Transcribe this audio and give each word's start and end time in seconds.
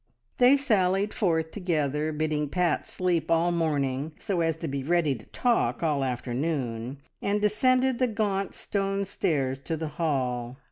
They 0.39 0.57
sallied 0.57 1.13
forth 1.13 1.51
together, 1.51 2.11
bidding 2.11 2.49
Pat 2.49 2.87
sleep 2.87 3.29
all 3.29 3.51
morning 3.51 4.13
so 4.17 4.41
as 4.41 4.55
to 4.55 4.67
be 4.67 4.81
ready 4.81 5.13
to 5.13 5.27
talk 5.27 5.83
all 5.83 6.03
afternoon, 6.03 6.97
and 7.21 7.39
descended 7.39 7.99
the 7.99 8.07
gaunt 8.07 8.55
stone 8.55 9.05
stairs 9.05 9.59
to 9.59 9.77
the 9.77 9.89
hall. 9.99 10.57